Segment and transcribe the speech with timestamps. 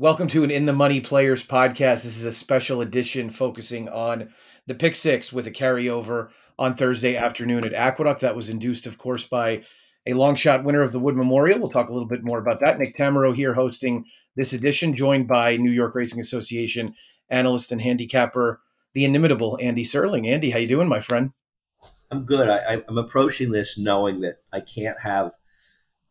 [0.00, 2.04] Welcome to an In the Money Players podcast.
[2.04, 4.28] This is a special edition focusing on
[4.68, 8.20] the pick six with a carryover on Thursday afternoon at Aqueduct.
[8.20, 9.64] That was induced, of course, by
[10.06, 11.58] a long shot winner of the Wood Memorial.
[11.58, 12.78] We'll talk a little bit more about that.
[12.78, 14.04] Nick Tammaro here hosting
[14.36, 16.94] this edition, joined by New York Racing Association
[17.28, 18.60] analyst and handicapper,
[18.92, 20.28] the inimitable Andy Serling.
[20.28, 21.32] Andy, how you doing, my friend?
[22.12, 22.48] I'm good.
[22.48, 25.32] I, I'm approaching this knowing that I can't have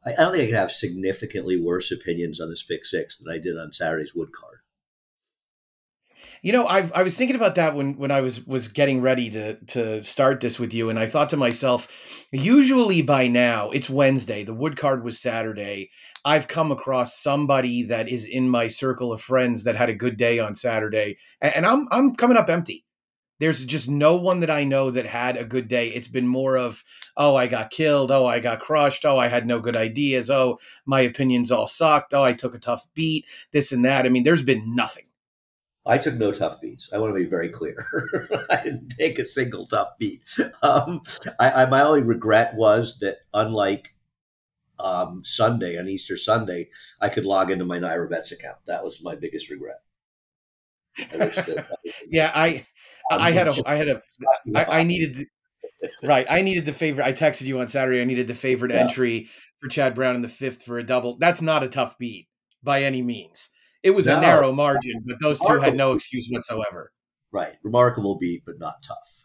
[0.07, 3.37] I, don't think I could have significantly worse opinions on this pick six than I
[3.37, 4.59] did on Saturday's wood card.
[6.41, 9.29] You know, I I was thinking about that when when I was was getting ready
[9.31, 11.87] to to start this with you, and I thought to myself,
[12.31, 14.43] usually by now it's Wednesday.
[14.43, 15.89] The wood card was Saturday.
[16.23, 20.15] I've come across somebody that is in my circle of friends that had a good
[20.17, 22.85] day on Saturday, and, and I'm I'm coming up empty.
[23.39, 25.89] There's just no one that I know that had a good day.
[25.89, 26.83] It's been more of,
[27.15, 28.11] oh, I got killed.
[28.11, 29.05] Oh, I got crushed.
[29.05, 30.29] Oh, I had no good ideas.
[30.29, 32.13] Oh, my opinions all sucked.
[32.13, 33.25] Oh, I took a tough beat.
[33.51, 34.05] This and that.
[34.05, 35.05] I mean, there's been nothing.
[35.85, 36.89] I took no tough beats.
[36.91, 37.85] I want to be very clear.
[38.49, 40.23] I didn't take a single tough beat.
[40.63, 41.01] Um,
[41.39, 43.95] I, I, my only regret was that, unlike
[44.79, 46.69] um, Sunday on Easter Sunday,
[46.99, 48.57] I could log into my NYRA Bets account.
[48.65, 49.81] That was my biggest regret.
[50.97, 51.63] I
[52.09, 52.65] yeah, I
[53.11, 54.01] I had a, I had a,
[54.55, 55.27] I, I needed, the,
[56.05, 56.25] right.
[56.29, 57.05] I needed the favorite.
[57.05, 58.01] I texted you on Saturday.
[58.01, 58.79] I needed the favorite yeah.
[58.79, 59.29] entry
[59.61, 61.17] for Chad Brown in the fifth for a double.
[61.17, 62.27] That's not a tough beat
[62.63, 63.49] by any means.
[63.83, 64.17] It was no.
[64.17, 66.91] a narrow margin, but those two had no excuse whatsoever.
[67.31, 67.55] Right.
[67.63, 69.16] Remarkable beat, but not tough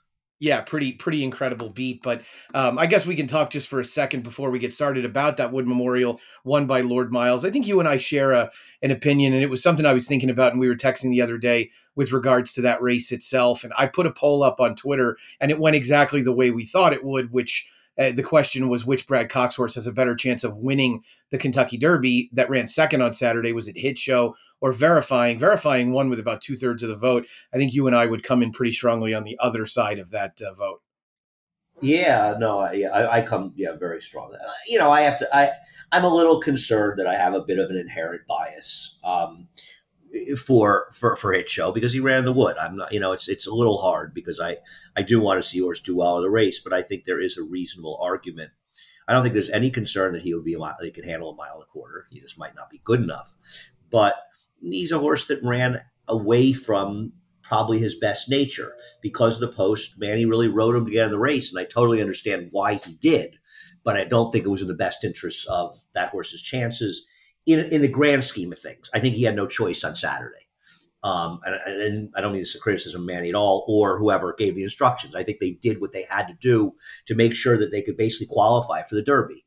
[0.43, 2.03] yeah, pretty pretty incredible beat.
[2.03, 5.05] But um, I guess we can talk just for a second before we get started
[5.05, 7.45] about that Wood Memorial won by Lord Miles.
[7.45, 8.51] I think you and I share a,
[8.83, 11.23] an opinion, and it was something I was thinking about, and we were texting the
[11.23, 13.62] other day with regards to that race itself.
[13.62, 16.65] And I put a poll up on Twitter, and it went exactly the way we
[16.65, 20.15] thought it would, which uh, the question was which Brad Cox horse has a better
[20.15, 23.53] chance of winning the Kentucky Derby that ran second on Saturday?
[23.53, 25.39] Was it Hit Show or Verifying?
[25.39, 27.27] Verifying won with about two thirds of the vote.
[27.53, 30.11] I think you and I would come in pretty strongly on the other side of
[30.11, 30.81] that uh, vote.
[31.81, 34.33] Yeah, no, I, I, come, yeah, very strong.
[34.33, 35.50] Uh, you know, I have to, I,
[35.91, 38.99] I'm a little concerned that I have a bit of an inherent bias.
[39.03, 39.49] Um,
[40.37, 42.56] for for for hit show because he ran the wood.
[42.59, 44.59] I'm not, you know, it's it's a little hard because I
[44.97, 47.21] I do want to see horse do well in the race, but I think there
[47.21, 48.51] is a reasonable argument.
[49.09, 51.31] I don't think there's any concern that he would be a mile, he could handle
[51.31, 52.06] a mile and a quarter.
[52.11, 53.34] He just might not be good enough,
[53.91, 54.15] but
[54.61, 57.12] he's a horse that ran away from
[57.43, 59.99] probably his best nature because the post.
[59.99, 62.95] Manny really rode him to get in the race, and I totally understand why he
[62.95, 63.37] did,
[63.83, 67.06] but I don't think it was in the best interest of that horse's chances
[67.47, 70.47] in, in the grand scheme of things, I think he had no choice on Saturday.
[71.04, 74.34] Um, and, and, I don't mean this is a criticism Manny at all, or whoever
[74.38, 75.16] gave the instructions.
[75.16, 76.75] I think they did what they had to do
[77.06, 79.44] to make sure that they could basically qualify for the Derby.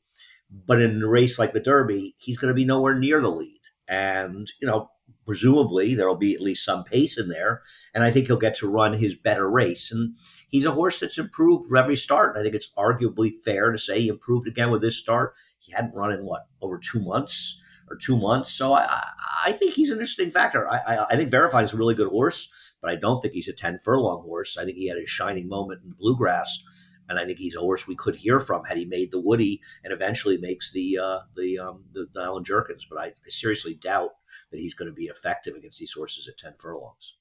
[0.51, 3.61] But in a race like the Derby, he's going to be nowhere near the lead,
[3.88, 4.91] and you know,
[5.25, 7.62] presumably there will be at least some pace in there,
[7.94, 9.94] and I think he'll get to run his better race.
[9.94, 10.16] And
[10.50, 12.31] he's a horse that's improved every start.
[12.31, 15.33] And I think it's arguably fair to say he improved again with this start.
[15.59, 17.57] He hadn't run in what over two months
[17.90, 18.51] or two months.
[18.51, 19.03] So I,
[19.46, 20.69] I think he's an interesting factor.
[20.69, 22.50] I, I, I think Verifying is a really good horse,
[22.81, 24.57] but I don't think he's a 10 furlong horse.
[24.57, 26.63] I think he had a shining moment in Blue Grass.
[27.07, 29.62] And I think he's a horse we could hear from had he made the Woody
[29.84, 32.88] and eventually makes the uh, the, um, the, Allen Jerkens.
[32.90, 34.09] But I, I seriously doubt
[34.51, 37.13] that he's going to be effective against these horses at ten furlongs.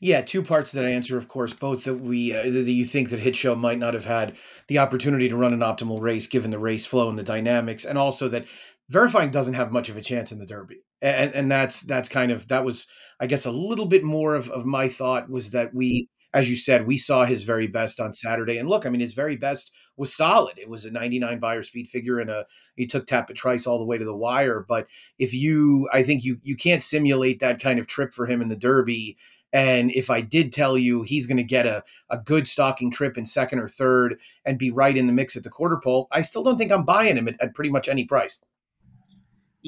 [0.00, 1.52] Yeah, two parts that answer, of course.
[1.52, 4.36] Both that we uh, that you think that Hit Show might not have had
[4.68, 7.98] the opportunity to run an optimal race given the race flow and the dynamics, and
[7.98, 8.46] also that
[8.88, 10.82] verifying doesn't have much of a chance in the derby.
[11.02, 12.86] And and that's that's kind of that was
[13.20, 16.56] i guess a little bit more of, of my thought was that we as you
[16.56, 18.58] said we saw his very best on saturday.
[18.58, 20.58] And look i mean his very best was solid.
[20.58, 22.46] It was a 99 Beyer speed figure and a
[22.76, 24.64] he took Tapit Trice all the way to the wire.
[24.68, 24.88] But
[25.18, 28.48] if you i think you you can't simulate that kind of trip for him in
[28.48, 29.16] the derby.
[29.50, 33.16] And if I did tell you he's going to get a, a good stalking trip
[33.16, 36.20] in second or third and be right in the mix at the quarter pole, I
[36.20, 38.44] still don't think I'm buying him at, at pretty much any price.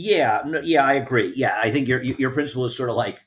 [0.00, 1.32] Yeah, no, yeah, I agree.
[1.36, 3.20] Yeah, I think your your principle is sort of like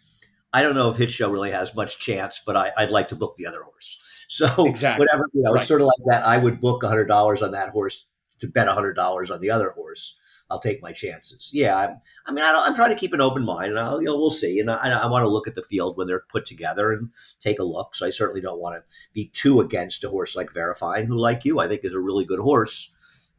[0.51, 3.15] I don't know if Hit Show really has much chance, but I, would like to
[3.15, 3.99] book the other horse.
[4.29, 5.05] So exactly.
[5.05, 5.61] whatever, you know, right.
[5.61, 6.25] it's sort of like that.
[6.25, 8.07] I would book hundred dollars on that horse
[8.39, 10.15] to bet hundred dollars on the other horse.
[10.49, 11.51] I'll take my chances.
[11.53, 14.07] Yeah, I'm, i mean, I am trying to keep an open mind, and I'll, you
[14.07, 14.59] know, we'll see.
[14.59, 17.09] And I, I want to look at the field when they're put together and
[17.41, 17.95] take a look.
[17.95, 21.45] So I certainly don't want to be too against a horse like Verifying, who, like
[21.45, 22.89] you, I think is a really good horse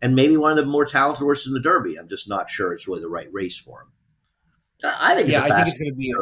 [0.03, 1.97] and maybe one of the more talented horses in the Derby.
[1.97, 3.89] I'm just not sure it's really the right race for him.
[4.85, 6.15] I think it's yeah, I think it's going to be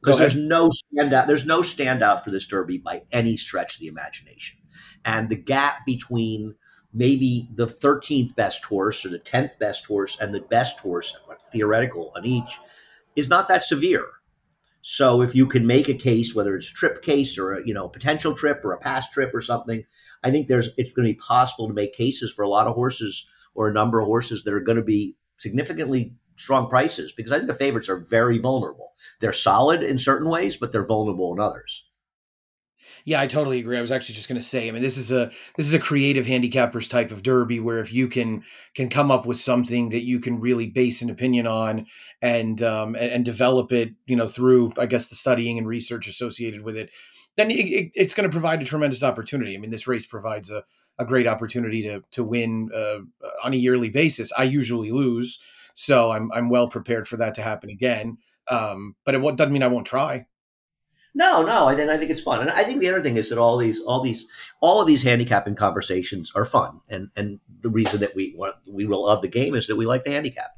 [0.00, 1.26] because there's no standout.
[1.26, 4.58] There's no standout for this Derby by any stretch of the imagination,
[5.04, 6.54] and the gap between
[6.92, 11.16] maybe the 13th best horse or the 10th best horse and the best horse,
[11.52, 12.58] theoretical on each,
[13.14, 14.06] is not that severe.
[14.82, 17.74] So if you can make a case, whether it's a trip case or a you
[17.74, 19.84] know potential trip or a past trip or something,
[20.22, 22.74] I think there's it's going to be possible to make cases for a lot of
[22.74, 27.32] horses or a number of horses that are going to be significantly strong prices because
[27.32, 28.92] I think the favorites are very vulnerable.
[29.20, 31.84] They're solid in certain ways, but they're vulnerable in others.
[33.04, 33.78] Yeah, I totally agree.
[33.78, 34.68] I was actually just going to say.
[34.68, 37.92] I mean, this is a this is a creative handicappers type of derby where if
[37.92, 38.42] you can
[38.74, 41.86] can come up with something that you can really base an opinion on
[42.22, 46.08] and um, and, and develop it, you know, through I guess the studying and research
[46.08, 46.90] associated with it,
[47.36, 49.54] then it, it, it's going to provide a tremendous opportunity.
[49.54, 50.64] I mean, this race provides a
[50.98, 52.98] a great opportunity to to win uh,
[53.42, 54.32] on a yearly basis.
[54.36, 55.38] I usually lose,
[55.74, 58.18] so I'm I'm well prepared for that to happen again.
[58.50, 60.26] Um, but it doesn't mean I won't try.
[61.14, 63.30] No, no, I then I think it's fun, and I think the other thing is
[63.30, 64.26] that all these, all these,
[64.60, 68.86] all of these handicapping conversations are fun, and and the reason that we want we
[68.86, 70.50] love the game is that we like the handicap,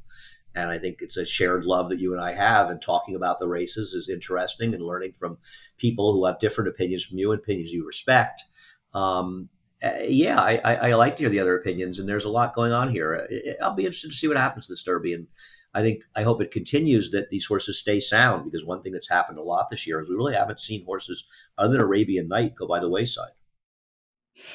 [0.55, 3.38] and I think it's a shared love that you and I have, and talking about
[3.38, 5.38] the races is interesting, and learning from
[5.79, 8.44] people who have different opinions from you, and opinions you respect.
[8.93, 9.49] Um,
[9.82, 12.55] uh, yeah, I, I, I, like to hear the other opinions, and there's a lot
[12.55, 13.26] going on here.
[13.62, 15.26] I'll be interested to see what happens to this Derby, and
[15.72, 19.08] I think I hope it continues that these horses stay sound because one thing that's
[19.08, 21.25] happened a lot this year is we really haven't seen horses
[21.56, 23.32] other than Arabian Night go by the wayside.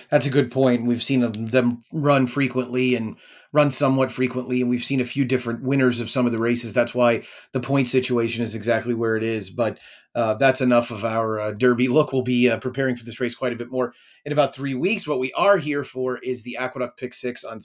[0.09, 0.85] That's a good point.
[0.85, 1.19] We've seen
[1.49, 3.17] them run frequently and
[3.51, 6.73] run somewhat frequently, and we've seen a few different winners of some of the races.
[6.73, 7.23] That's why
[7.53, 9.49] the point situation is exactly where it is.
[9.49, 9.79] But
[10.15, 11.89] uh, that's enough of our uh, Derby.
[11.89, 13.93] Look, we'll be uh, preparing for this race quite a bit more
[14.23, 15.07] in about three weeks.
[15.07, 17.59] What we are here for is the Aqueduct Pick Six on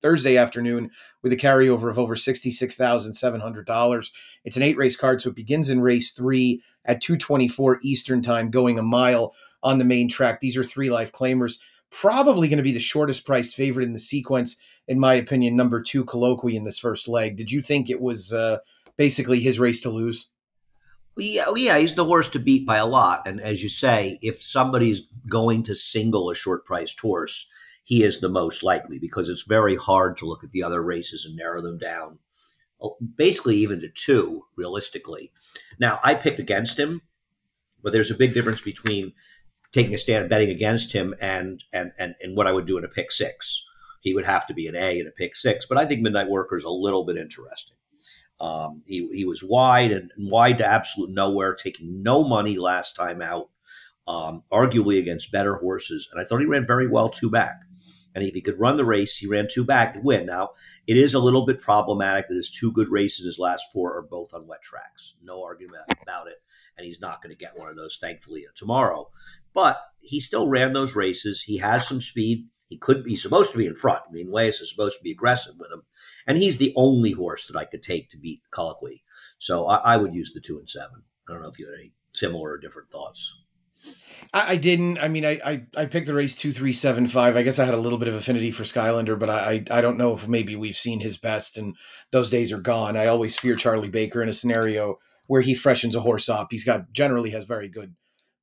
[0.00, 0.90] Thursday afternoon
[1.22, 4.10] with a carryover of over $66,700.
[4.44, 8.50] It's an eight race card, so it begins in race three at 224 Eastern Time,
[8.50, 10.40] going a mile on the main track.
[10.40, 11.58] These are three life claimers.
[11.90, 15.82] Probably going to be the shortest priced favorite in the sequence, in my opinion, number
[15.82, 17.36] two, Colloquy in this first leg.
[17.36, 18.58] Did you think it was uh,
[18.96, 20.30] basically his race to lose?
[21.16, 23.26] Yeah, yeah, he's the horse to beat by a lot.
[23.26, 27.48] And as you say, if somebody's going to single a short priced horse,
[27.82, 31.24] he is the most likely because it's very hard to look at the other races
[31.24, 32.20] and narrow them down,
[32.80, 35.32] oh, basically even to two, realistically.
[35.78, 37.02] Now, I picked against him,
[37.82, 39.12] but there's a big difference between
[39.72, 42.84] taking a stand betting against him and and and, and what I would do in
[42.84, 43.64] a pick six.
[44.00, 46.28] He would have to be an A in a pick six, but I think Midnight
[46.28, 47.76] Worker is a little bit interesting.
[48.40, 53.20] Um, he, he was wide and, wide to absolute nowhere, taking no money last time
[53.20, 53.50] out,
[54.08, 56.08] um, arguably against better horses.
[56.10, 57.60] And I thought he ran very well two back.
[58.14, 60.26] And if he could run the race, he ran two back to win.
[60.26, 60.50] Now,
[60.86, 64.02] it is a little bit problematic that his two good races, his last four, are
[64.02, 65.14] both on wet tracks.
[65.22, 66.42] No argument about it.
[66.76, 69.10] And he's not going to get one of those, thankfully, tomorrow.
[69.54, 71.42] But he still ran those races.
[71.42, 72.48] He has some speed.
[72.68, 74.02] He could be supposed to be in front.
[74.08, 75.82] I mean, Wayes is supposed to be aggressive with him.
[76.26, 79.02] And he's the only horse that I could take to beat Colloquy.
[79.38, 81.02] So I, I would use the two and seven.
[81.28, 83.34] I don't know if you had any similar or different thoughts.
[84.32, 84.98] I, I didn't.
[84.98, 87.36] I mean, I, I, I picked the race two three seven five.
[87.36, 89.98] I guess I had a little bit of affinity for Skylander, but I I don't
[89.98, 91.74] know if maybe we've seen his best and
[92.10, 92.96] those days are gone.
[92.96, 96.48] I always fear Charlie Baker in a scenario where he freshens a horse up.
[96.50, 97.94] He's got generally has very good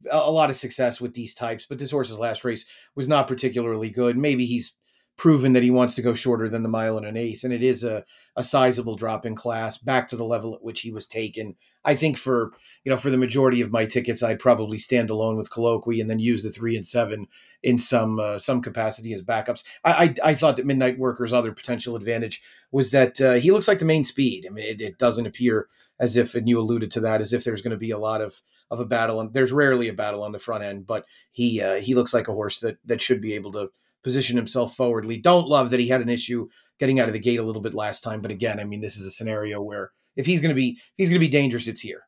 [0.10, 2.66] a lot of success with these types, but this horse's last race
[2.96, 4.18] was not particularly good.
[4.18, 4.78] Maybe he's
[5.18, 7.64] proven that he wants to go shorter than the mile and an eighth, and it
[7.64, 8.06] is a,
[8.36, 11.56] a sizable drop in class back to the level at which he was taken.
[11.84, 15.36] I think for you know for the majority of my tickets, I'd probably stand alone
[15.36, 17.26] with Colloquy and then use the three and seven
[17.64, 19.64] in some uh, some capacity as backups.
[19.84, 22.42] I, I, I thought that Midnight Worker's other potential advantage
[22.72, 24.46] was that uh, he looks like the main speed.
[24.48, 25.68] I mean, it, it doesn't appear
[26.00, 28.22] as if, and you alluded to that, as if there's going to be a lot
[28.22, 29.22] of of a battle.
[29.22, 32.28] And there's rarely a battle on the front end, but he uh, he looks like
[32.28, 33.70] a horse that that should be able to
[34.04, 35.18] position himself forwardly.
[35.18, 36.48] Don't love that he had an issue
[36.80, 38.98] getting out of the gate a little bit last time, but again, I mean, this
[38.98, 41.68] is a scenario where if he's going to be if he's going to be dangerous,
[41.68, 42.04] it's here.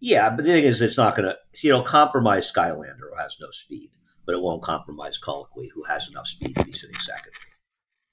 [0.00, 3.36] Yeah, but the thing is, it's not going to you know compromise Skylander who has
[3.40, 3.90] no speed,
[4.24, 7.32] but it won't compromise Colloquy who has enough speed to be sitting second.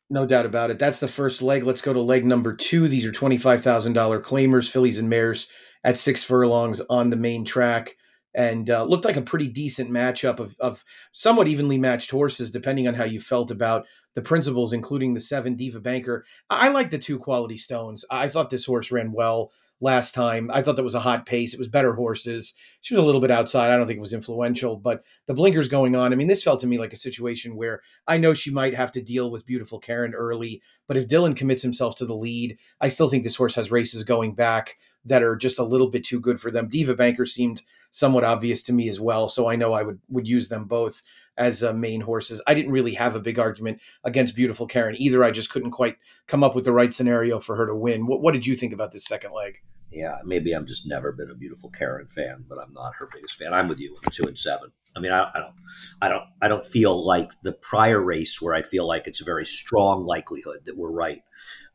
[0.09, 0.77] No doubt about it.
[0.77, 1.63] That's the first leg.
[1.63, 2.87] Let's go to leg number two.
[2.87, 5.47] These are $25,000 claimers, fillies and mares
[5.83, 7.95] at six furlongs on the main track
[8.35, 12.87] and uh, looked like a pretty decent matchup of, of somewhat evenly matched horses, depending
[12.87, 13.85] on how you felt about
[14.15, 16.25] the principles, including the seven Diva Banker.
[16.49, 18.05] I like the two quality stones.
[18.09, 20.49] I thought this horse ran well last time.
[20.51, 21.53] I thought that was a hot pace.
[21.53, 22.55] It was better horses.
[22.81, 23.69] She was a little bit outside.
[23.69, 26.13] I don't think it was influential, but the blinkers going on.
[26.13, 28.91] I mean, this felt to me like a situation where I know she might have
[28.93, 32.87] to deal with beautiful Karen early, but if Dylan commits himself to the lead, I
[32.87, 34.75] still think this horse has races going back
[35.05, 36.69] that are just a little bit too good for them.
[36.69, 40.27] Diva Banker seemed somewhat obvious to me as well, so I know I would would
[40.27, 41.01] use them both.
[41.35, 42.43] as uh, main horses.
[42.45, 45.23] I didn't really have a big argument against Beautiful Karen either.
[45.23, 48.05] I just couldn't quite come up with the right scenario for her to win.
[48.05, 49.61] What, what did you think about this second leg?
[49.91, 53.37] Yeah, maybe I'm just never been a Beautiful Karen fan, but I'm not her biggest
[53.37, 53.53] fan.
[53.53, 54.71] I'm with you the two and seven.
[54.95, 55.55] I mean, I, I, don't,
[56.03, 59.25] I don't, I don't feel like the prior race where I feel like it's a
[59.25, 61.23] very strong likelihood that we're right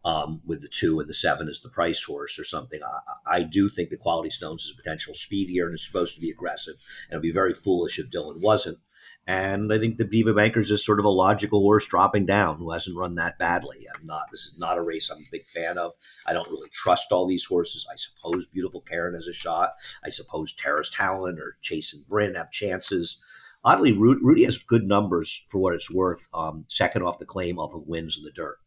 [0.04, 2.80] um, with the two and the seven as the price horse or something.
[2.82, 6.20] I, I do think the Quality Stones is potential speed here and is supposed to
[6.20, 6.74] be aggressive,
[7.08, 8.78] and it'd be very foolish if Dylan wasn't.
[9.26, 12.70] And I think the Diva Bankers is sort of a logical horse dropping down who
[12.70, 13.86] hasn't run that badly.
[13.94, 14.22] I'm not.
[14.30, 15.92] This is not a race I'm a big fan of.
[16.26, 17.86] I don't really trust all these horses.
[17.92, 19.72] I suppose Beautiful Karen has a shot.
[20.02, 23.18] I suppose Terrace Talent or Chase and Bryn have chances.
[23.64, 26.26] Oddly, Rudy has good numbers for what it's worth.
[26.32, 28.58] Um, second off the claim off of wins in the dirt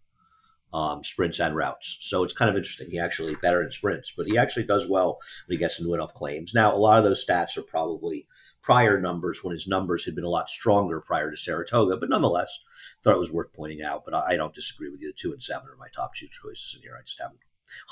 [0.74, 1.98] um, sprints and routes.
[2.02, 2.90] So it's kind of interesting.
[2.90, 6.14] He actually better in sprints, but he actually does well when he gets into off
[6.14, 6.54] claims.
[6.54, 8.28] Now, a lot of those stats are probably
[8.62, 12.60] prior numbers when his numbers had been a lot stronger prior to Saratoga, but nonetheless,
[13.04, 14.04] thought it was worth pointing out.
[14.06, 15.10] But I, don't disagree with you.
[15.10, 16.96] The two and seven are my top two choices in here.
[16.98, 17.40] I just haven't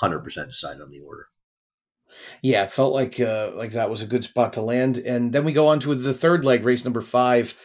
[0.00, 1.28] 100% decided on the order.
[2.42, 4.98] Yeah, felt like uh, like that was a good spot to land.
[4.98, 7.56] And then we go on to the third leg, race number five,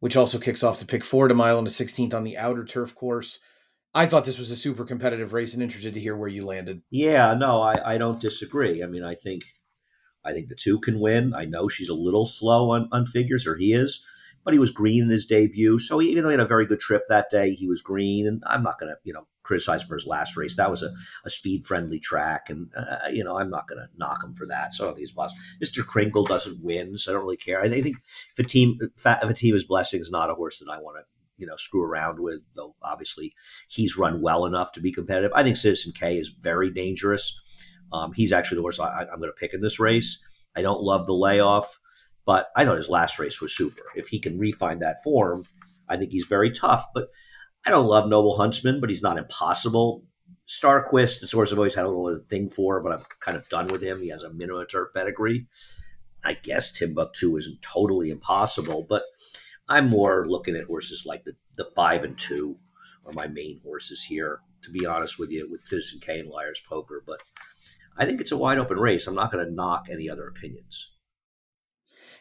[0.00, 2.66] which also kicks off the pick four to mile and the 16th on the outer
[2.66, 3.40] turf course.
[3.94, 6.82] I thought this was a super competitive race and interested to hear where you landed.
[6.90, 8.82] Yeah, no, I, I don't disagree.
[8.82, 9.44] I mean, I think
[10.24, 11.34] I think the two can win.
[11.34, 14.02] I know she's a little slow on, on figures, or he is,
[14.42, 15.78] but he was green in his debut.
[15.78, 18.26] So he, even though he had a very good trip that day, he was green.
[18.26, 20.56] And I'm not going to, you know, criticize for his last race.
[20.56, 20.92] That was a,
[21.24, 22.48] a speed friendly track.
[22.48, 24.72] And, uh, you know, I'm not going to knock him for that.
[24.72, 25.40] So I don't think he's possible.
[25.62, 25.86] Mr.
[25.86, 26.96] Kringle doesn't win.
[26.96, 27.60] So I don't really care.
[27.60, 27.96] I think
[28.32, 30.96] if a team, if a team is blessing is not a horse that I want
[30.98, 31.04] to
[31.36, 32.40] you know screw around with.
[32.54, 33.34] Though obviously
[33.68, 35.32] he's run well enough to be competitive.
[35.34, 37.38] I think Citizen K is very dangerous.
[37.92, 40.18] Um, he's actually the horse I, am going to pick in this race.
[40.56, 41.78] I don't love the layoff,
[42.26, 43.84] but I thought his last race was super.
[43.94, 45.44] If he can refine that form,
[45.88, 46.86] I think he's very tough.
[46.94, 47.08] But
[47.66, 50.04] I don't love Noble Huntsman, but he's not impossible.
[50.48, 53.68] Starquist, it's horse I've always had a little thing for, but I'm kind of done
[53.68, 54.00] with him.
[54.00, 55.46] He has a turf pedigree.
[56.22, 59.04] I guess Timbuktu isn't totally impossible, but
[59.68, 62.56] I'm more looking at horses like the, the five and two
[63.06, 66.60] are my main horses here, to be honest with you, with Citizen K and Liar's
[66.68, 67.02] Poker.
[67.06, 67.20] But
[67.96, 69.06] I think it's a wide open race.
[69.06, 70.90] I'm not going to knock any other opinions.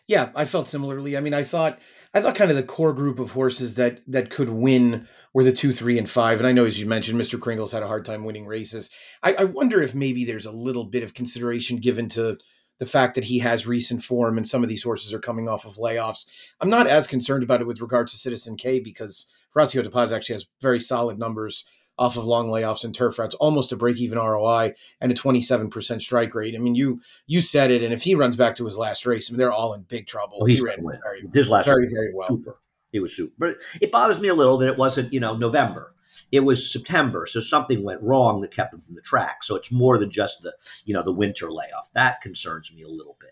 [0.08, 1.16] Yeah, I felt similarly.
[1.16, 1.80] I mean, I thought
[2.14, 5.54] I thought kind of the core group of horses that that could win were the
[5.54, 6.40] two, three, and five.
[6.40, 7.40] And I know, as you mentioned, Mr.
[7.40, 8.90] Kringle's had a hard time winning races.
[9.24, 12.38] I, I wonder if maybe there's a little bit of consideration given to
[12.80, 15.66] the fact that he has recent form and some of these horses are coming off
[15.66, 16.28] of layoffs.
[16.60, 20.12] I'm not as concerned about it with regards to Citizen K because Horacio De Paz
[20.12, 21.66] actually has very solid numbers
[21.98, 26.02] off of long layoffs and turf routes, almost a break even ROI and a 27%
[26.02, 26.56] strike rate.
[26.56, 29.30] I mean, you you said it, and if he runs back to his last race,
[29.30, 30.40] I mean, they're all in big trouble.
[30.40, 32.28] Well, he ran very, his last very, very well.
[32.28, 32.60] Super.
[32.92, 33.34] He was super.
[33.38, 35.94] But it bothers me a little that it wasn't, you know, November
[36.32, 39.44] it was September, so something went wrong that kept him from the track.
[39.44, 40.54] So it's more than just the
[40.86, 41.90] you know the winter layoff.
[41.94, 43.32] That concerns me a little bit.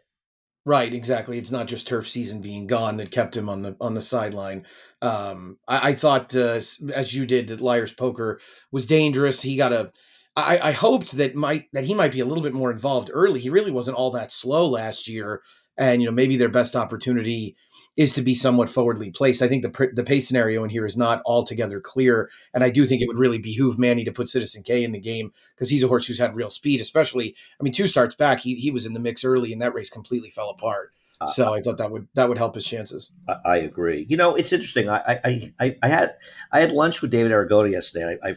[0.64, 1.40] Right, exactly.
[1.40, 4.66] It's not just turf season being gone that kept him on the on the sideline.
[5.02, 6.62] Um, I, I thought, uh,
[6.94, 8.40] as you did, that Liar's Poker
[8.72, 9.42] was dangerous.
[9.42, 9.92] He got a.
[10.36, 13.40] I, I hoped that might that he might be a little bit more involved early.
[13.40, 15.42] He really wasn't all that slow last year,
[15.78, 17.56] and you know maybe their best opportunity
[17.98, 19.42] is to be somewhat forwardly placed.
[19.42, 22.86] I think the the pace scenario in here is not altogether clear, and I do
[22.86, 25.84] think it would really behoove Manny to put Citizen K in the game because he's
[25.84, 26.82] a horse who's had real speed.
[26.82, 29.74] Especially, I mean, two starts back, he he was in the mix early, and that
[29.74, 30.92] race completely fell apart.
[31.20, 33.14] Uh, so I thought that would that would help his chances.
[33.28, 34.06] I, I agree.
[34.10, 34.90] You know, it's interesting.
[34.90, 36.16] I, I I, I had
[36.52, 38.18] I had lunch with David Aragona yesterday.
[38.24, 38.36] I, I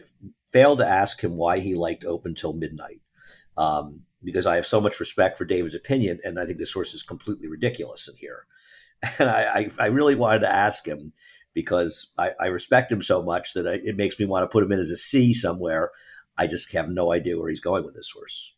[0.51, 3.01] failed to ask him why he liked open till midnight.
[3.57, 6.93] Um, because I have so much respect for David's opinion, and I think this source
[6.93, 8.47] is completely ridiculous in here.
[9.19, 11.13] and I, I, I really wanted to ask him
[11.53, 14.63] because I, I respect him so much that I, it makes me want to put
[14.63, 15.91] him in as a C somewhere.
[16.37, 18.53] I just have no idea where he's going with this horse.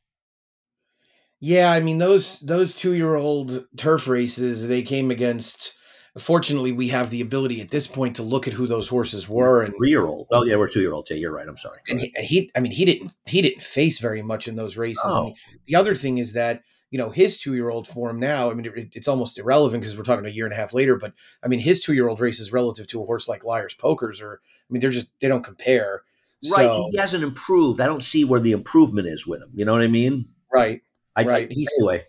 [1.39, 5.76] Yeah, I mean those those two year old turf races they came against.
[6.19, 9.62] Fortunately, we have the ability at this point to look at who those horses were.
[9.62, 10.27] And three year old.
[10.31, 11.47] Oh yeah, we're two year old Yeah, you're right.
[11.47, 11.79] I'm sorry.
[11.89, 14.77] And he, and he, I mean, he didn't he didn't face very much in those
[14.77, 15.01] races.
[15.05, 15.33] Oh.
[15.65, 18.50] the other thing is that you know his two year old form now.
[18.50, 20.95] I mean, it, it's almost irrelevant because we're talking a year and a half later.
[20.95, 24.21] But I mean, his two year old races relative to a horse like Liar's Pokers,
[24.21, 26.03] or I mean, they're just they don't compare.
[26.51, 27.81] Right, so, he hasn't improved.
[27.81, 29.50] I don't see where the improvement is with him.
[29.55, 30.25] You know what I mean?
[30.53, 30.81] Right.
[31.15, 31.47] I, right.
[31.50, 32.05] He's, anyway,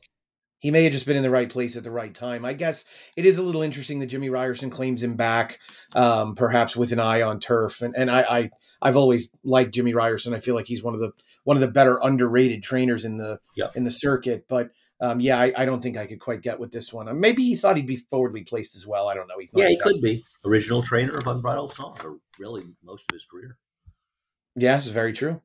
[0.61, 2.45] he may have just been in the right place at the right time.
[2.45, 2.85] I guess
[3.17, 5.59] it is a little interesting that Jimmy Ryerson claims him back,
[5.95, 7.81] um, perhaps with an eye on turf.
[7.83, 8.51] And and I, I
[8.83, 10.35] I've always liked Jimmy Ryerson.
[10.35, 11.11] I feel like he's one of the
[11.45, 13.39] one of the better underrated trainers in the
[13.75, 14.47] in the circuit.
[14.49, 17.09] But um, yeah, I, I don't think I could quite get with this one.
[17.09, 19.07] Uh, Maybe he thought he'd be forwardly placed as well.
[19.07, 19.39] I don't know.
[19.39, 23.05] He's not Yeah, he exactly- could be original trainer of Unbridled's Song, or really most
[23.09, 23.57] of his career.
[24.57, 25.41] Yes, very true.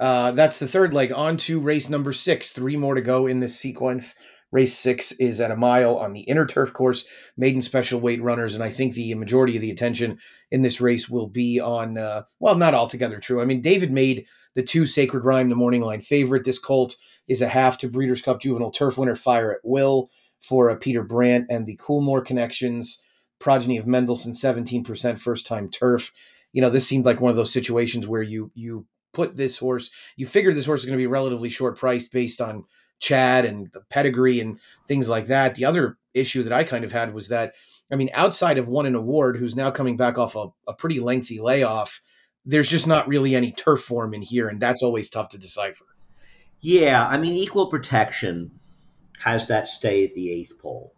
[0.00, 1.12] Uh, that's the third leg.
[1.12, 2.52] On to race number six.
[2.52, 4.18] Three more to go in this sequence.
[4.50, 8.56] Race six is at a mile on the inner turf course, maiden special weight runners,
[8.56, 10.18] and I think the majority of the attention
[10.50, 11.96] in this race will be on.
[11.96, 13.40] Uh, well, not altogether true.
[13.40, 14.26] I mean, David made
[14.56, 16.44] the two Sacred Rhyme the morning line favorite.
[16.44, 16.96] This colt
[17.28, 21.04] is a half to Breeders' Cup Juvenile Turf winner, Fire at Will for uh, Peter
[21.04, 23.00] Brant and the Coolmore connections,
[23.38, 26.10] progeny of Mendelssohn, seventeen percent first time turf.
[26.52, 29.90] You know, this seemed like one of those situations where you you put this horse,
[30.16, 32.64] you figured this horse is going to be relatively short priced based on
[32.98, 35.54] Chad and the pedigree and things like that.
[35.54, 37.54] The other issue that I kind of had was that,
[37.90, 41.00] I mean, outside of one an award, who's now coming back off a, a pretty
[41.00, 42.00] lengthy layoff,
[42.44, 45.86] there's just not really any turf form in here, and that's always tough to decipher.
[46.60, 48.50] Yeah, I mean, equal protection
[49.20, 50.94] has that stay at the eighth pole,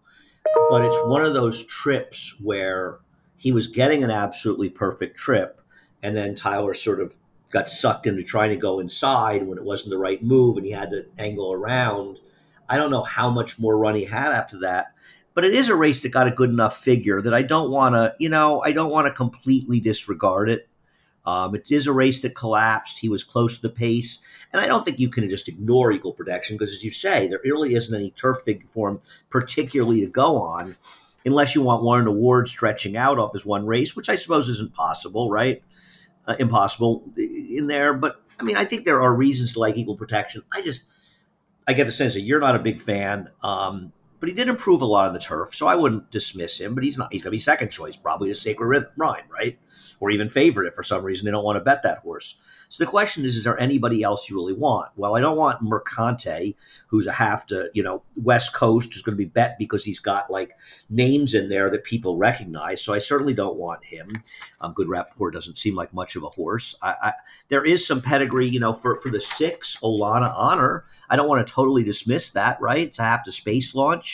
[0.71, 2.99] but it's one of those trips where
[3.37, 5.61] he was getting an absolutely perfect trip,
[6.03, 7.17] and then Tyler sort of
[7.53, 10.73] got sucked into trying to go inside when it wasn't the right move, and he
[10.73, 12.19] had to angle around.
[12.69, 14.95] I don't know how much more run he had after that,
[15.35, 17.95] but it is a race that got a good enough figure that I don't want
[17.95, 20.69] to, you know, I don't want to completely disregard it.
[21.25, 22.99] Um, it is a race that collapsed.
[22.99, 24.21] He was close to the pace.
[24.53, 27.41] And I don't think you can just ignore equal protection because, as you say, there
[27.45, 30.77] really isn't any turf figure form particularly to go on
[31.25, 34.75] unless you want one award stretching out off as one race, which I suppose isn't
[34.75, 35.63] possible, right?
[36.25, 37.93] Uh, impossible in there.
[37.93, 40.43] But I mean, I think there are reasons to like equal protection.
[40.53, 40.89] I just,
[41.67, 43.29] I get the sense that you're not a big fan.
[43.43, 46.77] Um, but he did improve a lot on the turf, so I wouldn't dismiss him.
[46.77, 47.13] But he's not.
[47.13, 49.59] He's going to be second choice, probably to Sacred Rhythm Rhyme, right?
[49.99, 52.37] Or even favorite for some reason they don't want to bet that horse.
[52.69, 54.91] So the question is: Is there anybody else you really want?
[54.95, 59.15] Well, I don't want Mercante, who's a half to you know West Coast, who's going
[59.15, 60.53] to be bet because he's got like
[60.89, 62.81] names in there that people recognize.
[62.81, 64.23] So I certainly don't want him.
[64.61, 66.77] Um, Good Rapport doesn't seem like much of a horse.
[66.81, 67.13] I, I,
[67.49, 70.85] there is some pedigree, you know, for for the six Olana Honor.
[71.11, 72.87] I don't want to totally dismiss that, right?
[72.87, 74.12] It's a half to space launch.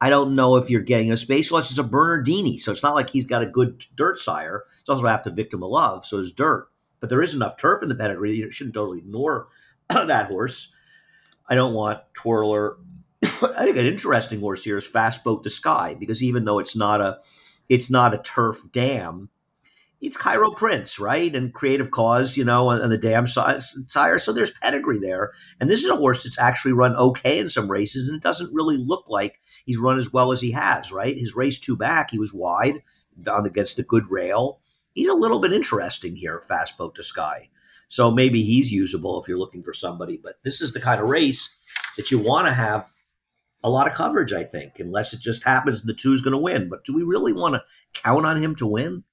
[0.00, 1.70] I don't know if you're getting a space launch.
[1.70, 4.64] It's a Bernardini, so it's not like he's got a good dirt sire.
[4.80, 6.68] It's also a half to victim of love, so it's dirt.
[7.00, 8.36] But there is enough turf in the pedigree.
[8.36, 9.48] You shouldn't totally ignore
[9.88, 10.72] that horse.
[11.48, 12.76] I don't want Twirler.
[13.22, 16.76] I think an interesting horse here is Fast Boat to Sky because even though it's
[16.76, 17.18] not a,
[17.68, 19.30] it's not a turf dam,
[20.00, 21.34] it's Cairo Prince, right?
[21.34, 24.18] And Creative Cause, you know, and, the dam sire.
[24.18, 25.32] So there's pedigree there.
[25.58, 28.52] And this is a horse that's actually run okay in some races, and it doesn't
[28.52, 31.16] really look like he's run as well as he has, right?
[31.16, 32.82] His race two back, he was wide
[33.26, 34.60] on against a good rail.
[34.92, 37.50] He's a little bit interesting here, Fast Boat to Sky.
[37.88, 40.18] So maybe he's usable if you're looking for somebody.
[40.22, 41.54] But this is the kind of race
[41.96, 42.90] that you want to have
[43.62, 46.68] a lot of coverage, I think, unless it just happens the two's going to win.
[46.68, 49.04] But do we really want to count on him to win?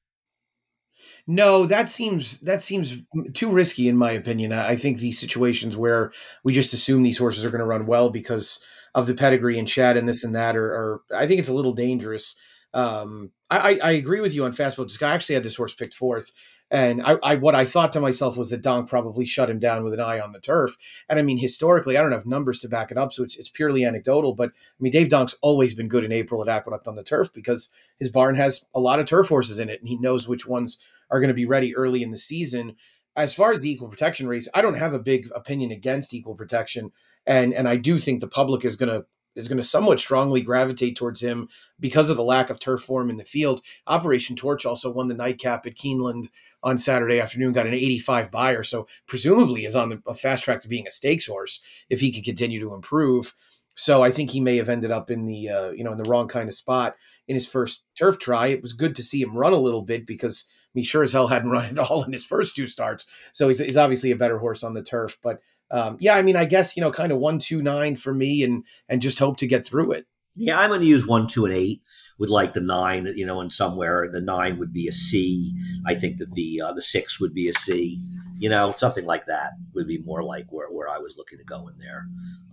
[1.26, 2.98] No, that seems that seems
[3.34, 4.52] too risky in my opinion.
[4.52, 6.12] I think these situations where
[6.44, 8.62] we just assume these horses are going to run well because
[8.96, 11.74] of the pedigree and Chad and this and that are, I think it's a little
[11.74, 12.36] dangerous.
[12.74, 15.02] Um, I, I agree with you on Fastboat.
[15.02, 16.32] I actually had this horse picked fourth,
[16.72, 19.84] and I, I what I thought to myself was that Donk probably shut him down
[19.84, 20.76] with an eye on the turf.
[21.08, 23.50] And I mean, historically, I don't have numbers to back it up, so it's, it's
[23.50, 24.34] purely anecdotal.
[24.34, 27.32] But I mean, Dave Donk's always been good in April at Aqueduct on the turf
[27.32, 30.48] because his barn has a lot of turf horses in it, and he knows which
[30.48, 30.84] ones
[31.14, 32.76] are going to be ready early in the season.
[33.16, 36.36] As far as the equal protection race, I don't have a big opinion against equal
[36.36, 36.92] protection,
[37.28, 40.42] and and I do think the public is going to is going to somewhat strongly
[40.42, 41.48] gravitate towards him
[41.80, 43.62] because of the lack of turf form in the field.
[43.88, 46.30] Operation Torch also won the nightcap at Keeneland
[46.62, 50.62] on Saturday afternoon, got an 85 Beyer, so presumably is on the, a fast track
[50.62, 53.36] to being a stakes horse if he can continue to improve.
[53.76, 56.10] So I think he may have ended up in the uh, you know in the
[56.10, 56.96] wrong kind of spot
[57.28, 58.48] in his first turf try.
[58.48, 61.28] It was good to see him run a little bit because he sure as hell
[61.28, 63.06] hadn't run at all in his first two starts.
[63.32, 65.18] So he's, he's obviously a better horse on the turf.
[65.22, 68.14] But um, yeah, I mean, I guess you know, kind of one, two, nine for
[68.14, 70.06] me, and and just hope to get through it.
[70.36, 71.82] Yeah, I'm going to use one, two, and eight.
[72.20, 75.54] Would like the nine, you know, and somewhere the nine would be a C.
[75.86, 78.00] I think that the uh, the six would be a C.
[78.38, 81.44] You know, something like that would be more like where, where I was looking to
[81.44, 82.06] go in there.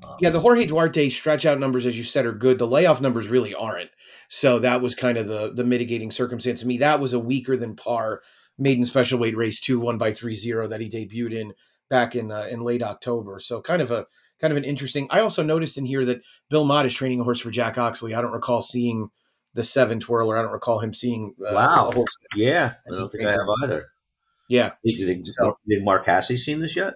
[0.05, 2.59] Um, yeah, the Jorge Duarte stretch out numbers, as you said, are good.
[2.59, 3.91] The layoff numbers really aren't.
[4.29, 6.63] So that was kind of the the mitigating circumstance.
[6.63, 8.23] To me, that was a weaker than par
[8.59, 11.53] maiden special weight race two, one by three zero that he debuted in
[11.91, 13.41] back in uh, in late October.
[13.41, 14.07] So kind of a
[14.41, 15.07] kind of an interesting.
[15.11, 18.15] I also noticed in here that Bill Mott is training a horse for Jack Oxley.
[18.15, 19.11] I don't recall seeing
[19.55, 20.39] the seven twirler.
[20.39, 21.35] I don't recall him seeing.
[21.41, 22.05] Uh, wow.
[22.35, 23.89] Yeah, I don't think I have either.
[24.49, 24.73] Yeah.
[24.85, 25.29] Did, did,
[25.69, 26.95] did Mark Casse seen this yet?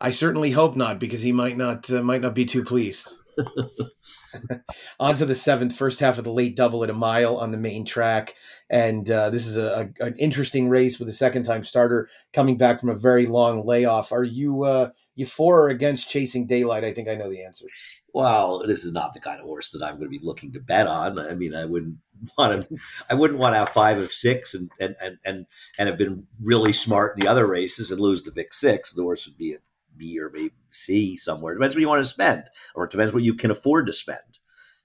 [0.00, 3.14] I certainly hope not, because he might not uh, might not be too pleased.
[5.00, 7.56] on to the seventh, first half of the late double at a mile on the
[7.56, 8.34] main track.
[8.70, 12.56] And uh, this is a, a, an interesting race with a second time starter coming
[12.56, 14.12] back from a very long layoff.
[14.12, 16.84] Are you uh, you for or against chasing daylight?
[16.84, 17.66] I think I know the answer.
[18.12, 20.60] Well, this is not the kind of horse that I'm going to be looking to
[20.60, 21.18] bet on.
[21.18, 21.96] I mean, I wouldn't
[22.38, 22.76] want to.
[23.10, 25.46] I wouldn't want to have five of six and and and and,
[25.78, 28.92] and have been really smart in the other races and lose the big six.
[28.92, 29.58] The horse would be a
[29.96, 31.52] B or maybe C somewhere.
[31.52, 33.92] It depends what you want to spend, or it depends what you can afford to
[33.92, 34.20] spend.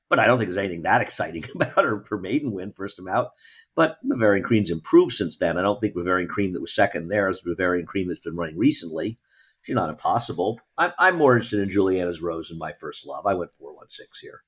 [0.10, 3.08] But I don't think there's anything that exciting about her, her maiden win, first time
[3.08, 3.32] out.
[3.76, 5.58] But Bavarian Cream's improved since then.
[5.58, 8.58] I don't think Bavarian Cream that was second there is Bavarian Cream that's been running
[8.58, 9.20] recently.
[9.70, 10.60] She's not impossible.
[10.80, 13.28] I'm, I'm more interested in Juliana's Rose and my first love.
[13.28, 14.42] I went 416 here.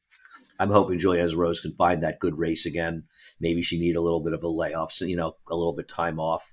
[0.60, 3.03] I'm hoping Juliana's Rose can find that good race again.
[3.39, 5.88] Maybe she need a little bit of a layoff, so, you know, a little bit
[5.88, 6.51] time off.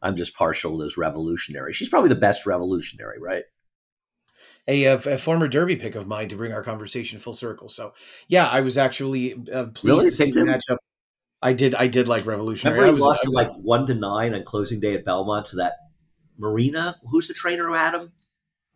[0.00, 1.72] I'm just partial to this revolutionary.
[1.72, 3.42] She's probably the best revolutionary, right?
[4.68, 7.68] A, a, a, former Derby pick of mine to bring our conversation full circle.
[7.68, 7.94] So,
[8.28, 10.10] yeah, I was actually uh, pleased really?
[10.10, 10.76] to see the matchup.
[11.42, 11.74] I did.
[11.74, 12.78] I did like Revolutionary.
[12.78, 15.46] Remember I was, lost I was, like one to nine on closing day at Belmont
[15.46, 15.72] to that
[16.40, 16.96] Marina.
[17.10, 18.12] Who's the trainer who had him?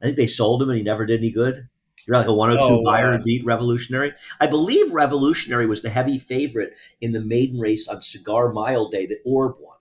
[0.01, 1.69] I think they sold him and he never did any good.
[2.07, 4.13] You're like a 102 oh, Beyer uh, and beat Revolutionary.
[4.41, 9.07] I believe Revolutionary was the heavy favorite in the maiden race on Cigar Mile Day
[9.07, 9.77] that Orb won.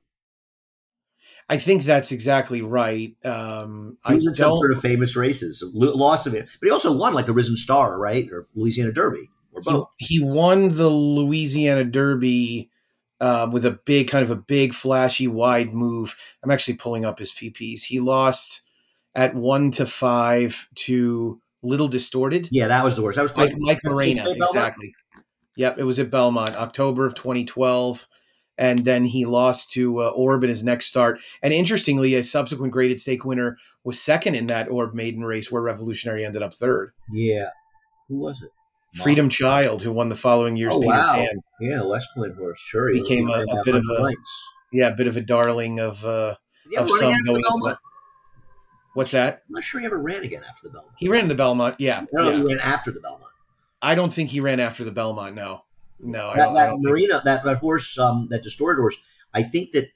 [1.49, 3.15] I think that's exactly right.
[3.25, 6.71] Um, he was I in some sort of famous races, lots of it, but he
[6.71, 9.89] also won like the Risen Star, right, or Louisiana Derby, or both.
[9.97, 12.71] He, he won the Louisiana Derby
[13.23, 16.15] um, with a big, kind of a big, flashy, wide move.
[16.43, 17.83] I'm actually pulling up his PPs.
[17.83, 18.63] He lost
[19.15, 22.49] at one to five to Little Distorted.
[22.51, 23.15] Yeah, that was the worst.
[23.15, 24.93] That was Mike, Mike Morena, exactly.
[25.55, 28.07] Yep, it was at Belmont, October of 2012
[28.57, 31.19] and then he lost to uh, Orb in his next start.
[31.41, 35.62] And interestingly, a subsequent graded stake winner was second in that Orb maiden race, where
[35.62, 36.91] Revolutionary ended up third.
[37.12, 37.49] Yeah,
[38.07, 38.51] who was it?
[39.01, 41.13] Freedom Child, who won the following year's oh, Peter wow.
[41.15, 41.39] Pan.
[41.60, 42.60] Yeah, West Point horse.
[42.60, 44.10] Sure, he became a, a bit of a
[44.71, 46.36] yeah, a bit of a darling of uh,
[46.69, 47.77] yeah, of some going into that.
[48.93, 49.43] What's that?
[49.47, 50.93] I'm not sure he ever ran again after the Belmont.
[50.97, 52.06] He ran the Belmont, yeah.
[52.13, 52.38] No, yeah.
[52.38, 53.32] he ran after the Belmont.
[53.82, 55.34] I don't think he ran after the Belmont.
[55.36, 55.63] No.
[55.99, 57.23] No, that, that Marina, think...
[57.25, 58.97] that, that horse, um, that distorted horse.
[59.34, 59.88] I think that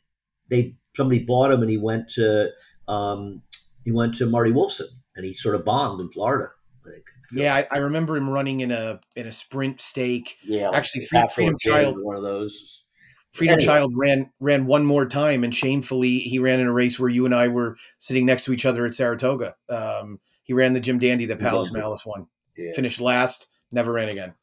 [0.50, 2.50] they somebody bought him and he went to
[2.88, 3.44] um,
[3.84, 6.50] he went to Marty Wolfson and he sort of bombed in Florida.
[6.86, 7.06] I think.
[7.32, 7.56] Yeah.
[7.56, 10.38] I, I, remember him running in a in a sprint stake.
[10.44, 12.84] Yeah, actually, Freedom, Freedom Child, one of those.
[13.32, 13.66] Freedom anyway.
[13.66, 17.26] Child ran ran one more time, and shamefully, he ran in a race where you
[17.26, 19.56] and I were sitting next to each other at Saratoga.
[19.70, 22.28] Um, he ran the Jim Dandy that Palace Malice won.
[22.58, 22.72] Yeah.
[22.74, 24.34] Finished last, never ran again.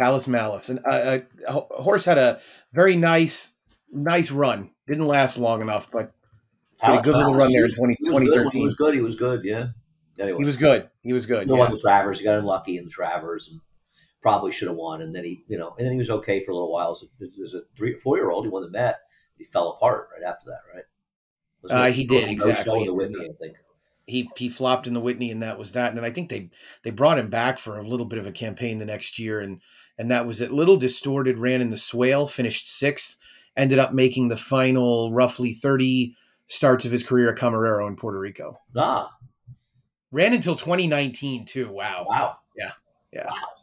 [0.00, 0.70] Palace Malice.
[0.70, 2.40] And uh, a horse had a
[2.72, 3.54] very nice,
[3.92, 4.70] nice run.
[4.86, 6.14] Didn't last long enough, but
[6.80, 8.60] had a good little run there in 20, he 2013.
[8.60, 8.94] He was good.
[8.94, 9.44] He was good.
[9.44, 9.68] Yeah.
[10.18, 10.38] Anyway.
[10.38, 10.90] He was good.
[11.02, 11.48] He was good.
[11.48, 11.66] He yeah.
[11.66, 12.18] the Travers.
[12.18, 13.60] He got unlucky in the Travers and
[14.20, 15.02] probably should have won.
[15.02, 16.92] And then he, you know, and then he was okay for a little while.
[16.92, 19.00] As a, as a three, four year old, he won the Met.
[19.36, 20.84] He fell apart right after that, right?
[21.68, 22.88] Uh, he did exactly.
[22.88, 23.56] Whitney, I think
[24.10, 25.88] he he flopped in the Whitney, and that was that.
[25.88, 26.50] And then I think they
[26.82, 29.60] they brought him back for a little bit of a campaign the next year, and
[29.98, 30.52] and that was it.
[30.52, 33.16] Little distorted ran in the Swale, finished sixth,
[33.56, 36.16] ended up making the final roughly thirty
[36.50, 38.58] starts of his career at Camarero in Puerto Rico.
[38.76, 39.16] Ah,
[40.10, 41.70] ran until 2019 too.
[41.70, 42.06] Wow.
[42.08, 42.36] Wow.
[42.56, 42.72] Yeah.
[43.12, 43.26] Yeah.
[43.30, 43.60] Wow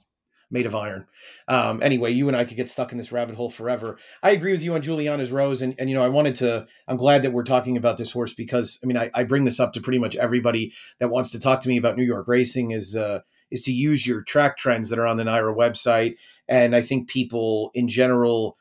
[0.50, 1.06] made of iron.
[1.48, 3.98] Um, anyway, you and I could get stuck in this rabbit hole forever.
[4.24, 6.68] I agree with you on Juliana's Rose, and, and you know, I wanted to.
[6.88, 9.60] I'm glad that we're talking about this horse because I mean, I, I bring this
[9.60, 12.72] up to pretty much everybody that wants to talk to me about New York racing
[12.72, 13.22] is uh,
[13.52, 16.16] is to use your track trends that are on the NYRA website,
[16.48, 18.58] and I think people in general.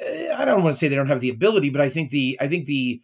[0.00, 2.38] Eh, I don't want to say they don't have the ability, but I think the
[2.40, 3.02] I think the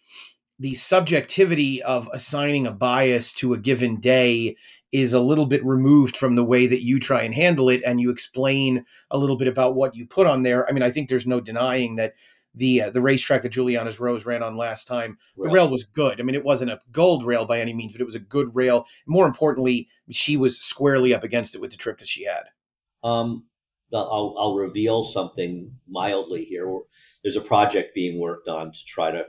[0.58, 4.56] the subjectivity of assigning a bias to a given day
[4.92, 8.00] is a little bit removed from the way that you try and handle it and
[8.00, 10.68] you explain a little bit about what you put on there.
[10.68, 12.14] I mean, I think there's no denying that
[12.54, 15.48] the uh, the racetrack that Juliana's Rose ran on last time, right.
[15.48, 16.20] the rail was good.
[16.20, 18.54] I mean, it wasn't a gold rail by any means, but it was a good
[18.54, 18.86] rail.
[19.06, 22.44] More importantly, she was squarely up against it with the trip that she had.
[23.02, 23.46] Um,
[23.92, 26.68] I'll, I'll reveal something mildly here.
[27.22, 29.26] There's a project being worked on to try to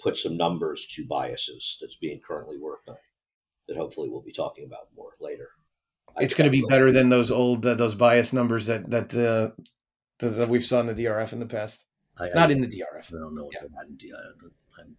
[0.00, 2.96] put some numbers to biases that's being currently worked on
[3.68, 5.50] that hopefully we'll be talking about more later.
[6.18, 9.50] It's going to be better than those old uh, those bias numbers that that, uh,
[10.18, 11.86] that, that we've saw in the DRF in the past.
[12.18, 13.14] I, Not I, in the DRF.
[13.14, 13.68] I don't know what yeah.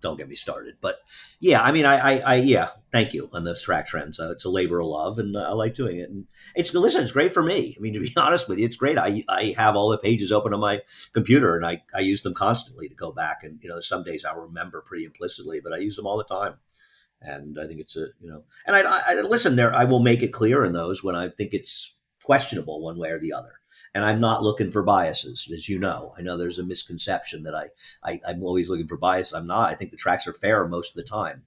[0.02, 0.98] Don't get me started, but
[1.40, 4.22] yeah, I mean, I, I, I, yeah, Thank you on the track trends.
[4.22, 6.10] Uh, it's a labor of love, and uh, I like doing it.
[6.10, 7.76] And it's listen, it's great for me.
[7.78, 8.98] I mean, to be honest with you, it's great.
[8.98, 12.34] I I have all the pages open on my computer, and I I use them
[12.34, 13.40] constantly to go back.
[13.44, 16.24] And you know, some days I remember pretty implicitly, but I use them all the
[16.24, 16.54] time.
[17.20, 19.76] And I think it's a you know, and I, I listen there.
[19.76, 23.20] I will make it clear in those when I think it's questionable one way or
[23.20, 23.60] the other.
[23.94, 26.14] And I'm not looking for biases, as you know.
[26.18, 27.68] I know there's a misconception that I,
[28.04, 29.34] I I'm always looking for bias.
[29.34, 29.72] I'm not.
[29.72, 31.44] I think the tracks are fair most of the time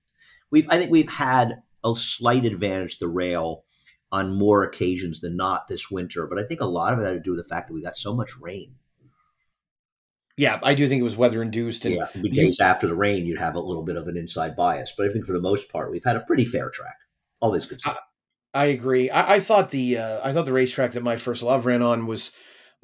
[0.51, 3.65] we've I think we've had a slight advantage the rail
[4.11, 7.13] on more occasions than not this winter, but I think a lot of it had
[7.13, 8.75] to do with the fact that we got so much rain.
[10.37, 11.85] Yeah, I do think it was weather induced.
[11.85, 14.95] And yeah, days after the rain, you'd have a little bit of an inside bias.
[14.97, 16.97] But I think for the most part, we've had a pretty fair track.
[17.41, 17.99] All this good stuff.
[18.55, 19.11] I, agree.
[19.11, 22.07] I, I, thought the uh, I thought the racetrack that my first love ran on
[22.07, 22.33] was.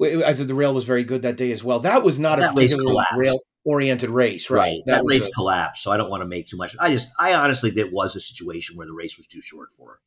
[0.01, 1.79] I thought the rail was very good that day as well.
[1.79, 4.59] That was not that a particularly rail oriented race, right?
[4.59, 4.79] right.
[4.85, 6.75] That, that race a, collapsed, so I don't want to make too much.
[6.79, 9.89] I just, I honestly, that was a situation where the race was too short for
[9.89, 9.99] her.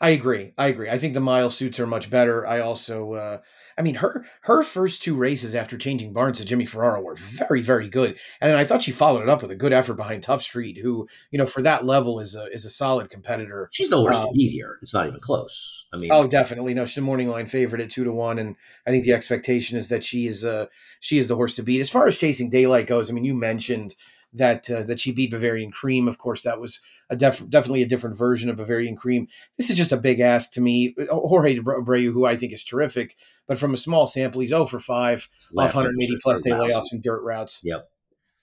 [0.00, 0.52] I agree.
[0.56, 0.88] I agree.
[0.88, 2.46] I think the mile suits are much better.
[2.46, 3.38] I also, uh,
[3.78, 7.60] I mean, her her first two races after changing barns to Jimmy Ferraro were very,
[7.60, 8.18] very good.
[8.40, 10.78] And then I thought she followed it up with a good effort behind Tough Street,
[10.78, 13.68] who, you know, for that level is a is a solid competitor.
[13.72, 14.78] She's the worst um, to beat here.
[14.80, 15.84] It's not even close.
[15.92, 16.72] I mean, oh, definitely.
[16.72, 19.76] No, she's a morning line favorite at two to one, and I think the expectation
[19.76, 20.66] is that she is uh
[21.00, 21.80] she is the horse to beat.
[21.80, 23.94] As far as chasing daylight goes, I mean, you mentioned
[24.32, 26.08] that uh, that she beat Bavarian Cream.
[26.08, 29.28] Of course, that was a def- definitely a different version of Bavarian Cream.
[29.56, 30.94] This is just a big ask to me.
[31.10, 34.80] Jorge Abreu, who I think is terrific, but from a small sample, he's 0 for
[34.80, 37.62] 5 off 180 plus day layoffs and dirt routes.
[37.64, 37.88] Yep.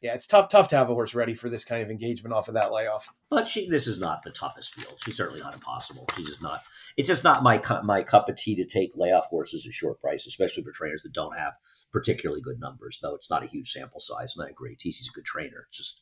[0.04, 2.50] Yeah, it's tough tough to have a horse ready for this kind of engagement off
[2.50, 3.14] of that layoff.
[3.30, 5.00] But she, this is not the toughest field.
[5.02, 6.06] She's certainly not impossible.
[6.18, 6.60] She's just not.
[6.98, 10.28] It's just not my my cup of tea to take layoff horses at short price,
[10.28, 11.54] especially for trainers that don't have
[11.94, 13.00] particularly good numbers.
[13.02, 14.76] Though it's not a huge sample size, and I agree.
[14.76, 15.68] TC's a good trainer.
[15.70, 16.02] It's just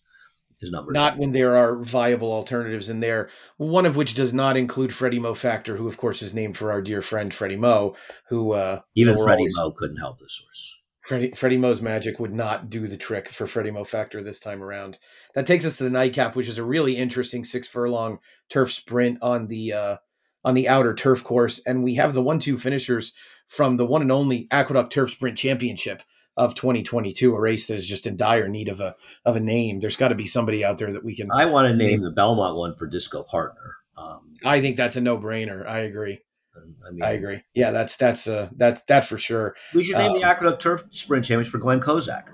[0.59, 0.95] his numbers.
[0.95, 5.19] Not when there are viable alternatives in there, one of which does not include Freddie
[5.19, 7.95] Mo Factor, who of course is named for our dear friend Freddie Mo,
[8.29, 10.80] who uh, even Freddie always, Mo couldn't help this horse.
[11.01, 14.61] Freddie, Freddie Mo's magic would not do the trick for Freddie Mo Factor this time
[14.61, 14.99] around.
[15.33, 19.17] That takes us to the nightcap, which is a really interesting six furlong turf sprint
[19.21, 19.97] on the uh,
[20.43, 23.13] on the outer turf course, and we have the one-two finishers
[23.47, 26.01] from the one and only Aqueduct Turf Sprint Championship
[26.37, 29.79] of 2022, a race that is just in dire need of a of a name.
[29.79, 31.29] There's got to be somebody out there that we can.
[31.31, 33.75] I want to name the Belmont one for Disco Partner.
[33.97, 35.67] Um, I think that's a no brainer.
[35.67, 36.21] I agree.
[36.55, 37.41] I, mean, I agree.
[37.53, 39.55] Yeah, that's that's uh that's that for sure.
[39.73, 42.29] We should name um, the Aqueduct Turf Sprint Championship for Glen Kozak.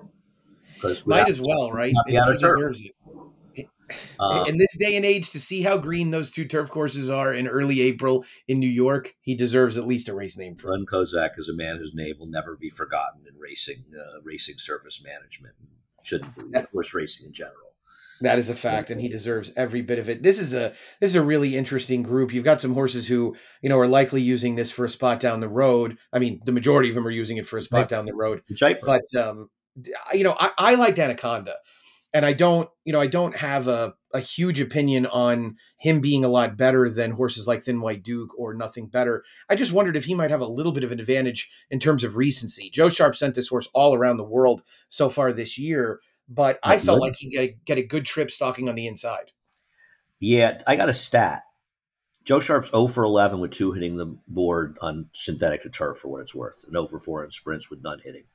[1.06, 1.94] Might as well, right?
[2.08, 2.94] He deserves it.
[4.20, 7.34] Uh, in this day and age, to see how green those two turf courses are
[7.34, 10.56] in early April in New York, he deserves at least a race name.
[10.56, 14.22] For Glen Kozak is a man whose name will never be forgotten in racing, uh,
[14.24, 15.56] racing surface management.
[16.04, 17.67] Shouldn't be, horse racing in general.
[18.22, 20.24] That is a fact, and he deserves every bit of it.
[20.24, 22.34] This is a this is a really interesting group.
[22.34, 25.40] You've got some horses who you know are likely using this for a spot down
[25.40, 25.98] the road.
[26.12, 27.90] I mean, the majority of them are using it for a spot right.
[27.90, 28.42] down the road.
[28.84, 29.50] But um,
[30.14, 31.56] you know, I, I liked Anaconda,
[32.14, 36.24] and I don't you know I don't have a a huge opinion on him being
[36.24, 39.24] a lot better than horses like Thin White Duke or Nothing Better.
[39.50, 42.04] I just wondered if he might have a little bit of an advantage in terms
[42.04, 42.70] of recency.
[42.72, 46.78] Joe Sharp sent this horse all around the world so far this year but I
[46.78, 49.32] felt like he get, get a good trip stalking on the inside.
[50.20, 51.44] Yeah, I got a stat.
[52.26, 56.10] Joe Sharp's 0 for 11 with two hitting the board on synthetic to turf for
[56.10, 58.26] what it's worth, and 0 for 4 in sprints with none hitting.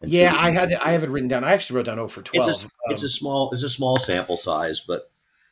[0.00, 1.44] And yeah, I had I have it written down.
[1.44, 2.48] I actually wrote down 0 for 12.
[2.48, 5.02] It's a, um, it's a small it's a small sample size, but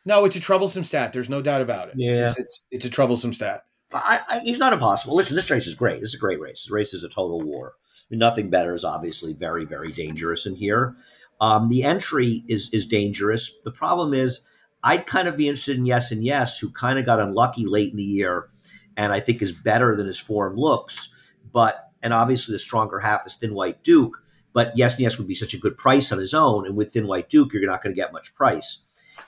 [0.05, 1.13] no, it's a troublesome stat.
[1.13, 1.95] There's no doubt about it.
[1.99, 3.65] Yeah, it's it's, it's a troublesome stat.
[3.93, 5.17] I, I, he's not impossible.
[5.17, 6.01] Listen, this race is great.
[6.01, 6.63] This is a great race.
[6.65, 7.75] This race is a total war.
[7.77, 10.97] I mean, nothing better is obviously very, very dangerous in here.
[11.41, 13.51] Um, the entry is is dangerous.
[13.65, 14.41] The problem is,
[14.83, 17.91] I'd kind of be interested in Yes and Yes, who kind of got unlucky late
[17.91, 18.51] in the year,
[18.97, 21.09] and I think is better than his form looks.
[21.53, 24.17] But and obviously the stronger half is Thin White Duke.
[24.53, 26.93] But Yes and Yes would be such a good price on his own, and with
[26.93, 28.83] Thin White Duke, you're not going to get much price.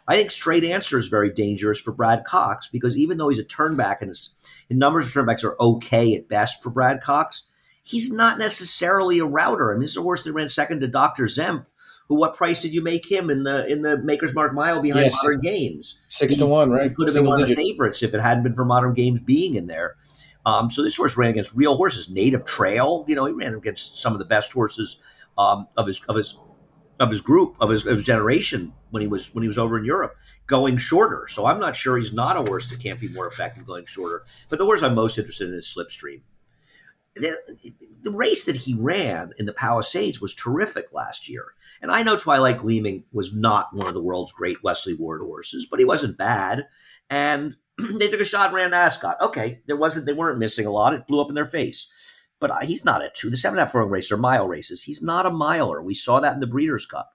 [0.09, 3.45] I think straight answer is very dangerous for Brad Cox because even though he's a
[3.45, 4.31] turnback and his,
[4.69, 7.45] his numbers of turnbacks are okay at best for Brad Cox,
[7.83, 9.71] he's not necessarily a router.
[9.71, 11.27] I mean, this is a horse that ran second to Dr.
[11.27, 11.67] Zempf,
[12.13, 15.11] who what price did you make him in the in the Maker's Mark Mile behind
[15.23, 15.99] Modern Games?
[16.09, 16.91] Six he, to one, right?
[16.91, 17.59] He could have Single been one digit.
[17.59, 19.97] of the favorites if it hadn't been for Modern Games being in there.
[20.45, 23.07] Um, so this horse ran against real horses, native trail.
[23.09, 24.99] You know, he ran against some of the best horses
[25.39, 26.37] um, of his of his
[27.01, 29.79] of his group of his, of his generation when he was when he was over
[29.79, 30.15] in Europe,
[30.47, 31.29] going shorter.
[31.31, 34.27] So I'm not sure he's not a horse that can't be more effective going shorter.
[34.51, 36.21] But the horse I'm most interested in is Slipstream.
[37.15, 37.37] The,
[38.03, 41.45] the race that he ran in the Palisades was terrific last year.
[41.83, 45.67] And I know Twilight Gleaming was not one of the world's great Wesley Ward horses,
[45.71, 46.67] but he wasn't bad.
[47.11, 47.57] And
[47.99, 49.21] they took a shot and ran Ascot.
[49.21, 50.95] Okay, there wasn't they weren't missing a lot.
[50.95, 51.89] It blew up in their face.
[52.41, 53.31] But uh, he's not a two.
[53.31, 54.83] The seven and a half furlong race are mile races.
[54.83, 55.81] He's not a miler.
[55.81, 57.13] We saw that in the Breeders' Cup,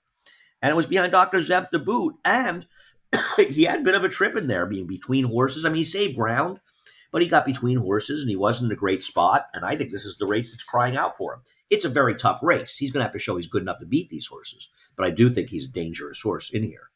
[0.62, 2.16] and it was behind Doctor Zempf the boot.
[2.24, 2.66] And
[3.38, 5.66] he had a bit of a trip in there, being between horses.
[5.66, 6.62] I mean, he saved ground
[7.12, 9.48] but he got between horses and he wasn't in a great spot.
[9.54, 11.42] And I think this is the race that's crying out for him.
[11.70, 12.76] It's a very tough race.
[12.76, 14.70] He's going to have to show he's good enough to beat these horses.
[14.96, 16.90] But I do think he's a dangerous horse in here.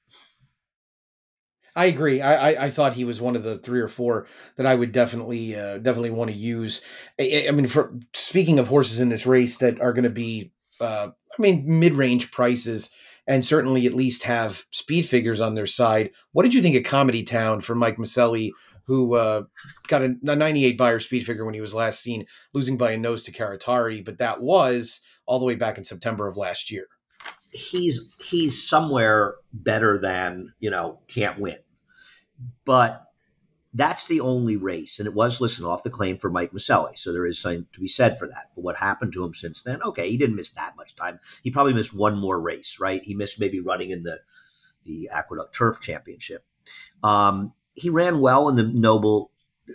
[1.76, 2.22] I agree.
[2.22, 4.92] I, I, I thought he was one of the three or four that I would
[4.92, 6.82] definitely uh, definitely want to use.
[7.20, 10.52] I, I, mean, for speaking of horses in this race that are going to be,
[10.82, 12.92] uh, I mean, mid range prices
[13.28, 16.12] and certainly at least have speed figures on their side.
[16.34, 18.52] What did you think of Comedy Town for Mike Maselli
[18.92, 19.44] who uh,
[19.88, 22.98] got a, a, 98 Beyer speed figure when he was last seen, losing by a
[22.98, 26.88] nose to Caratari, but that was all the way back in September of last year.
[27.52, 31.60] He's he's somewhere better than you know can't win,
[32.66, 33.06] but
[33.74, 37.14] that's the only race, and it was listen off the claim for Mike Maselli, so
[37.14, 38.50] there is something to be said for that.
[38.56, 39.82] But what happened to him since then?
[39.84, 41.18] Okay, he didn't miss that much time.
[41.44, 43.02] He probably missed one more race, right?
[43.06, 44.20] He missed maybe running in the
[44.84, 46.44] the Aqueduct Turf Championship.
[47.04, 49.32] Um, he ran well in the Noble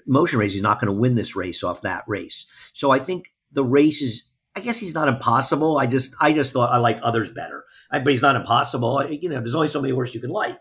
[0.07, 0.53] Motion race.
[0.53, 2.47] He's not going to win this race off that race.
[2.73, 4.23] So I think the race is.
[4.55, 5.77] I guess he's not impossible.
[5.77, 7.65] I just I just thought I liked others better.
[7.91, 8.99] I, but he's not impossible.
[8.99, 10.59] I, you know, there's only so many horses you can like.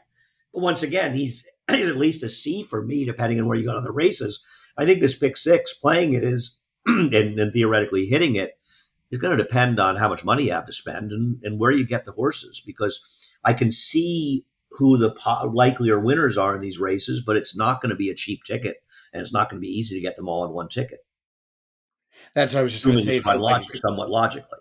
[0.54, 3.64] But once again, he's he's at least a C for me, depending on where you
[3.64, 4.44] go to the races.
[4.78, 8.58] I think this pick six playing it is and, and theoretically hitting it
[9.12, 11.72] is going to depend on how much money you have to spend and, and where
[11.72, 13.00] you get the horses because
[13.44, 14.46] I can see
[14.78, 18.10] who the po- likelier winners are in these races, but it's not going to be
[18.10, 18.78] a cheap ticket,
[19.14, 21.00] and it's not going to be easy to get them all in one ticket.
[22.34, 23.20] That's what I was just going to say.
[23.20, 24.60] Logic, like, somewhat logically.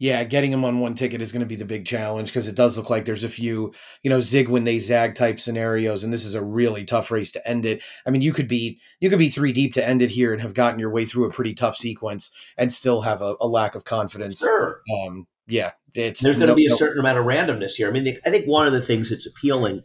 [0.00, 2.56] Yeah, getting them on one ticket is going to be the big challenge because it
[2.56, 6.12] does look like there's a few, you know, zig when they zag type scenarios, and
[6.12, 7.80] this is a really tough race to end it.
[8.04, 10.42] I mean, you could be you could be three deep to end it here and
[10.42, 13.76] have gotten your way through a pretty tough sequence and still have a, a lack
[13.76, 14.40] of confidence.
[14.40, 14.80] Sure.
[15.06, 17.88] Um, yeah, it's there's going to be a certain amount of randomness here.
[17.88, 19.82] I mean, I think one of the things that's appealing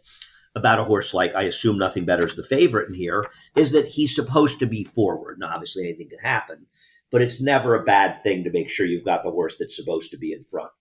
[0.54, 3.86] about a horse like I assume nothing better is the favorite in here is that
[3.86, 5.38] he's supposed to be forward.
[5.38, 6.66] Now, obviously, anything can happen,
[7.10, 10.10] but it's never a bad thing to make sure you've got the horse that's supposed
[10.10, 10.72] to be in front.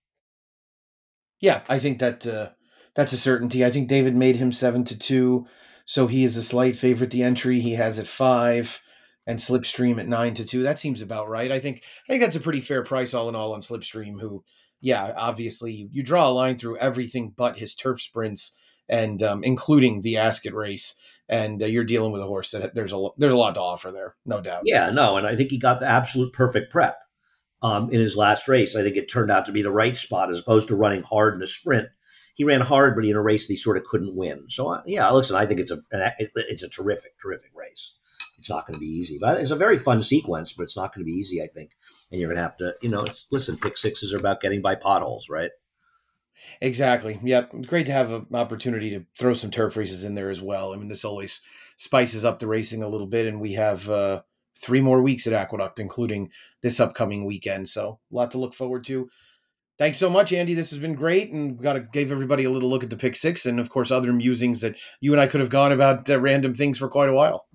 [1.40, 2.50] Yeah, I think that uh,
[2.96, 3.64] that's a certainty.
[3.64, 5.48] I think David made him seven to two,
[5.86, 7.12] so he is a slight favorite.
[7.12, 8.82] The entry he has at five
[9.28, 10.64] and Slipstream at nine to two.
[10.64, 11.52] That seems about right.
[11.52, 14.44] I think I think that's a pretty fair price all in all on Slipstream, who
[14.82, 20.02] yeah, obviously you draw a line through everything but his turf sprints and um, including
[20.02, 20.98] the Ascot race.
[21.28, 23.92] And uh, you're dealing with a horse that there's a there's a lot to offer
[23.92, 24.64] there, no doubt.
[24.66, 26.98] Yeah, no, and I think he got the absolute perfect prep
[27.62, 28.76] um, in his last race.
[28.76, 31.36] I think it turned out to be the right spot as opposed to running hard
[31.36, 31.90] in a sprint.
[32.34, 34.46] He ran hard, but in a race that he sort of couldn't win.
[34.50, 37.94] So uh, yeah, listen, I think it's a it's a terrific, terrific race
[38.40, 39.18] it's not going to be easy.
[39.20, 41.72] But it's a very fun sequence, but it's not going to be easy, I think.
[42.12, 44.76] And you're going to have to, you know, listen, pick sixes are about getting by
[44.76, 45.52] potholes, right?
[46.62, 47.20] Exactly.
[47.24, 47.66] Yep.
[47.68, 50.74] Great to have an opportunity to throw some turf races in there as well.
[50.74, 51.42] I mean, this always
[51.78, 54.22] spices up the racing a little bit, and we have uh,
[54.58, 57.70] three more weeks at Aqueduct, including this upcoming weekend.
[57.70, 59.10] So a lot to look forward to.
[59.78, 60.54] Thanks so much, Andy.
[60.56, 62.98] This has been great, and we got to give everybody a little look at the
[62.98, 66.10] pick six, and of course other musings that you and I could have gone about
[66.10, 67.48] uh, random things for quite a while.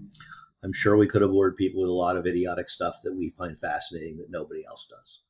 [0.65, 3.35] I'm sure we could have bored people with a lot of idiotic stuff that we
[3.37, 5.21] find fascinating that nobody else does.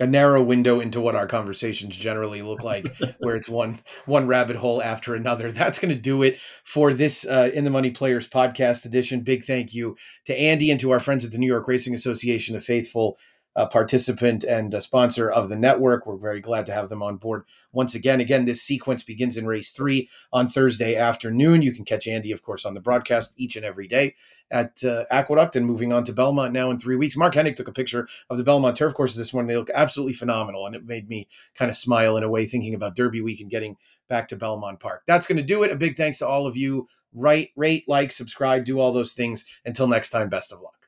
[0.00, 2.86] A narrow window into what our conversations generally look like,
[3.18, 5.52] where it's one one rabbit hole after another.
[5.52, 9.20] That's going to do it for this uh, in the Money Players podcast edition.
[9.20, 12.56] Big thank you to Andy and to our friends at the New York Racing Association,
[12.56, 13.18] a faithful
[13.56, 16.06] a participant and a sponsor of the network.
[16.06, 18.20] We're very glad to have them on board once again.
[18.20, 21.62] Again, this sequence begins in race three on Thursday afternoon.
[21.62, 24.14] You can catch Andy, of course, on the broadcast each and every day
[24.50, 27.16] at uh, Aqueduct and moving on to Belmont now in three weeks.
[27.16, 29.48] Mark Hennig took a picture of the Belmont turf courses this morning.
[29.48, 32.74] They look absolutely phenomenal, and it made me kind of smile in a way thinking
[32.74, 33.76] about Derby week and getting
[34.08, 35.02] back to Belmont Park.
[35.06, 35.70] That's going to do it.
[35.70, 36.88] A big thanks to all of you.
[37.12, 39.46] Write, rate, like, subscribe, do all those things.
[39.64, 40.79] Until next time, best of luck.